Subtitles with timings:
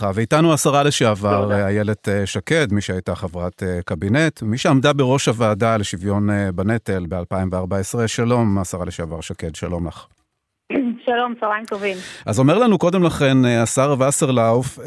[0.00, 0.06] לך.
[0.14, 7.06] ואיתנו השרה לשעבר, איילת שקד, מי שהייתה חברת קבינט, מי שעמדה בראש הוועדה לשוויון בנטל
[7.08, 8.06] ב-2014.
[8.06, 10.06] שלום, השרה לשעבר שקד, שלום לך.
[11.06, 11.96] שלום, צהריים טובים.
[12.26, 14.78] אז אומר לנו קודם לכן השר וסרלאוף,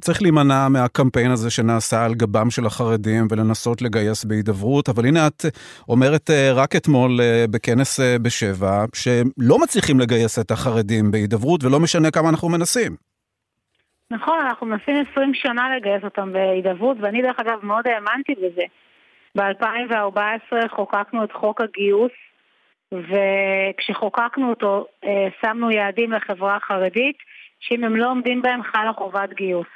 [0.00, 5.44] צריך להימנע מהקמפיין הזה שנעשה על גבם של החרדים ולנסות לגייס בהידברות, אבל הנה את
[5.88, 7.20] אומרת רק אתמול
[7.50, 13.05] בכנס בשבע, שלא מצליחים לגייס את החרדים בהידברות ולא משנה כמה אנחנו מנסים.
[14.10, 18.62] נכון, אנחנו מנסים 20 שנה לגייס אותם בהידברות, ואני דרך אגב מאוד האמנתי בזה.
[19.36, 22.12] ב-2014 חוקקנו את חוק הגיוס,
[22.92, 24.86] וכשחוקקנו אותו
[25.40, 27.16] שמנו יעדים לחברה החרדית,
[27.60, 29.66] שאם הם לא עומדים בהם חלה חובת גיוס.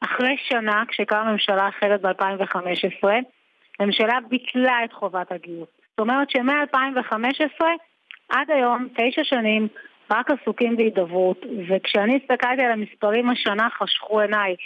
[0.00, 3.08] אחרי שנה, כשקמה ממשלה אחרת ב-2015,
[3.80, 5.68] הממשלה ביטלה את חובת הגיוס.
[5.90, 7.64] זאת אומרת שמ-2015
[8.28, 9.68] עד היום, תשע שנים,
[10.10, 14.56] רק עסוקים בהידברות, וכשאני הסתכלתי על המספרים השנה חשכו עיניי,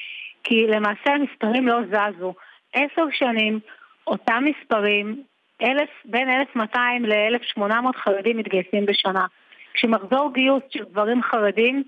[0.44, 2.34] כי למעשה המספרים לא זזו.
[2.72, 3.60] עשר שנים,
[4.06, 5.22] אותם מספרים,
[5.62, 9.26] אלף, בין 1,200 ל-1,800 חרדים מתגייסים בשנה.
[9.74, 11.82] כשמחזור גיוס של גברים חרדים,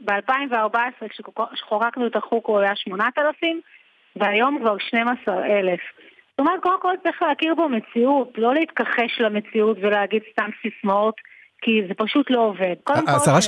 [0.00, 1.08] ב-2014
[1.54, 3.60] כשחוקקנו את החוק הוא היה 8,000,
[4.16, 5.80] והיום כבר 12,000.
[6.30, 11.14] זאת אומרת, קודם כל צריך להכיר במציאות, לא להתכחש למציאות ולהגיד סתם סיסמאות.
[11.62, 12.74] כי זה פשוט לא עובד.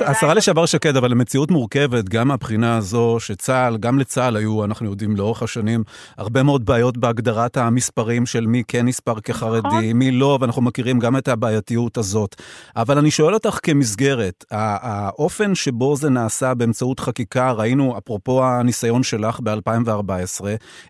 [0.05, 5.15] השרה לשעבר שקד, אבל המציאות מורכבת גם מהבחינה הזו שצה"ל, גם לצה"ל היו, אנחנו יודעים
[5.15, 5.83] לאורך השנים,
[6.17, 9.91] הרבה מאוד בעיות בהגדרת המספרים של מי כן נספר כחרדי, נכון.
[9.93, 12.35] מי לא, ואנחנו מכירים גם את הבעייתיות הזאת.
[12.75, 19.39] אבל אני שואל אותך כמסגרת, האופן שבו זה נעשה באמצעות חקיקה, ראינו, אפרופו הניסיון שלך
[19.43, 20.45] ב-2014,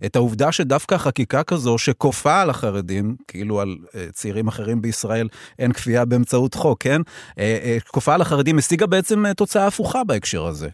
[0.06, 5.28] את העובדה שדווקא חקיקה כזו שכופה על החרדים, כאילו על אה, צעירים אחרים בישראל,
[5.60, 7.02] אין כפייה באמצעות חוק, כן?
[7.86, 10.70] תקופה אה, על החרדים השיגה בעצם אה, תוצאה הפוכה בהקשר הזה.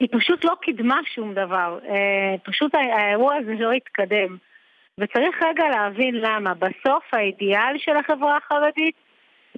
[0.00, 4.36] היא פשוט לא קידמה שום דבר, אה, פשוט האירוע הזה לא התקדם.
[4.98, 6.54] וצריך רגע להבין למה.
[6.54, 8.94] בסוף האידיאל של החברה החרדית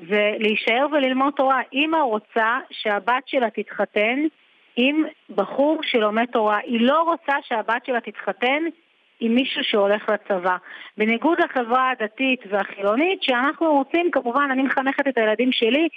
[0.08, 1.60] זה להישאר וללמוד תורה.
[1.72, 4.18] אימא רוצה שהבת שלה תתחתן
[4.76, 6.58] עם בחור שלומד תורה.
[6.64, 8.62] היא לא רוצה שהבת שלה תתחתן
[9.20, 10.56] עם מישהו שהולך לצבא.
[10.98, 15.88] בניגוד לחברה הדתית והחילונית, שאנחנו רוצים, כמובן, אני מחנכת את הילדים שלי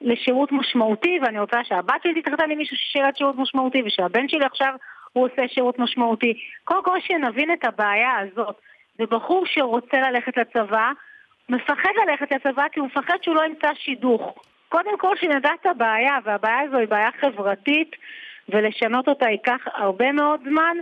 [0.00, 4.74] לשירות משמעותי, ואני רוצה שהבת שלי תתחתן עם מישהו ששירת שירות משמעותי, ושהבן שלי עכשיו
[5.12, 6.34] הוא עושה שירות משמעותי.
[6.64, 8.56] קודם כל שנבין את הבעיה הזאת.
[8.98, 10.90] זה בחור שרוצה ללכת לצבא,
[11.48, 14.34] מפחד ללכת לצבא כי הוא מפחד שהוא לא ימצא שידוך.
[14.68, 17.96] קודם כל שנדע את הבעיה, והבעיה הזו היא בעיה חברתית,
[18.48, 20.76] ולשנות אותה ייקח הרבה מאוד זמן,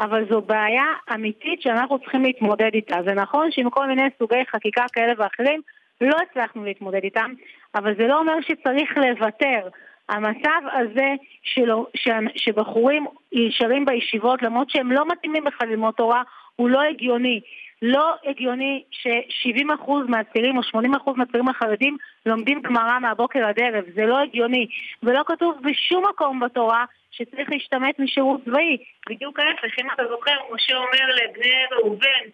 [0.00, 0.84] אבל זו בעיה
[1.14, 2.96] אמיתית שאנחנו צריכים להתמודד איתה.
[3.06, 5.60] זה נכון שעם כל מיני סוגי חקיקה כאלה ואחרים
[6.00, 7.32] לא הצלחנו להתמודד איתם,
[7.74, 9.68] אבל זה לא אומר שצריך לוותר.
[10.08, 16.22] המצב הזה שלו, ש, שבחורים נשארים בישיבות למרות שהם לא מתאימים בכלל ללמוד תורה
[16.56, 17.40] הוא לא הגיוני.
[17.82, 24.18] לא הגיוני ש-70% מהצעירים או 80% מהצעירים החרדים לומדים גמרא מהבוקר עד ערב, זה לא
[24.18, 24.66] הגיוני.
[25.02, 28.76] ולא כתוב בשום מקום בתורה שצריך להשתמט משירות צבאי.
[29.08, 32.24] בדיוק ההפך, אם אתה זוכר, משה אומר לבני ראובן,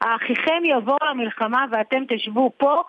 [0.00, 2.82] האחיכם יבואו למלחמה ואתם תשבו פה,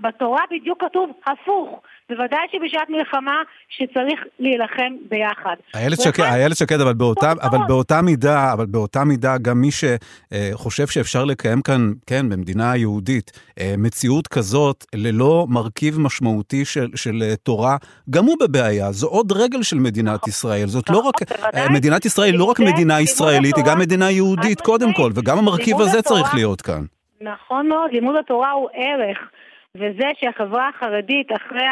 [0.00, 1.80] בתורה בדיוק כתוב הפוך.
[2.10, 5.56] בוודאי שבשעת מלחמה שצריך להילחם ביחד.
[5.74, 10.86] איילת שקד, איילת שקד, אבל באותה, אבל באותה מידה, אבל באותה מידה גם מי שחושב
[10.86, 17.36] שאפשר לקיים כאן, כן, במדינה יהודית, אה, מציאות כזאת ללא מרכיב משמעותי של, של אה,
[17.36, 17.76] תורה,
[18.10, 18.92] גם הוא בבעיה.
[18.92, 20.24] זו עוד רגל של מדינת.
[20.28, 20.66] ישראל.
[20.66, 21.14] זאת לא רק,
[21.54, 25.38] אה, מדינת ישראל היא לא רק מדינה ישראלית, היא גם מדינה יהודית קודם כל, וגם
[25.38, 26.84] המרכיב הזה צריך להיות כאן.
[27.24, 29.30] נכון מאוד, לימוד התורה הוא ערך.
[29.74, 31.66] וזה שהחברה החרדית, אחרי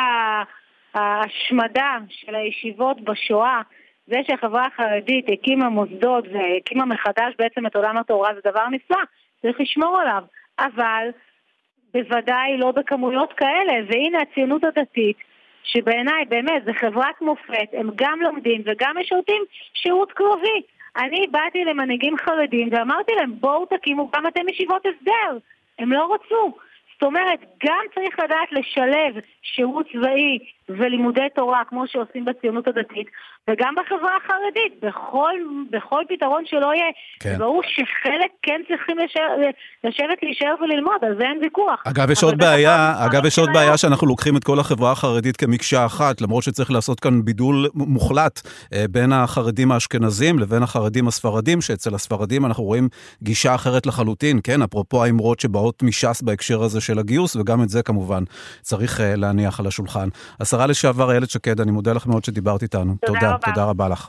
[0.95, 3.61] ההשמדה של הישיבות בשואה,
[4.07, 8.99] זה שהחברה החרדית הקימה מוסדות והקימה מחדש בעצם את עולם התורה זה דבר נפלא,
[9.43, 10.23] צריך לשמור עליו.
[10.59, 11.09] אבל
[11.95, 15.17] בוודאי לא בכמויות כאלה, והנה הציונות הדתית,
[15.65, 19.43] שבעיניי באמת זה חברת מופת, הם גם לומדים וגם משרתים
[19.75, 20.63] שירות קרבי.
[20.97, 25.39] אני באתי למנהיגים חרדים ואמרתי להם בואו תקימו גם אתם ישיבות הסדר.
[25.79, 26.57] הם לא רצו.
[27.03, 30.39] זאת אומרת, גם צריך לדעת לשלב שירות צבאי
[30.69, 33.07] ולימודי תורה, כמו שעושים בציונות הדתית,
[33.51, 35.35] וגם בחברה החרדית, בכל,
[35.71, 36.91] בכל פתרון שלא יהיה.
[37.21, 37.39] כן.
[37.39, 39.55] ברור שחלק כן צריכים לשבת,
[39.85, 41.83] לשבת להישאר וללמוד, על זה אין ויכוח.
[41.87, 45.87] אגב, יש עוד בעיה, אגב, יש עוד בעיה שאנחנו לוקחים את כל החברה החרדית כמקשה
[45.87, 48.41] אחת, למרות שצריך לעשות כאן בידול מוחלט
[48.75, 52.89] אה, בין החרדים האשכנזים לבין החרדים הספרדים, שאצל הספרדים אנחנו רואים
[53.23, 54.63] גישה אחרת לחלוטין, כן?
[54.63, 58.25] אפרופו האמרות שבאות מש"ס בהקשר הזה של הגיוס, וגם את זה כמובן
[58.63, 60.09] צריך אה, להניח על השולחן.
[60.41, 62.95] השרה לשעבר איילת שקד, אני מודה לך מאוד שדיברת איתנו.
[63.07, 63.47] תודה, תודה רבה.
[63.47, 64.09] תודה רבה לך.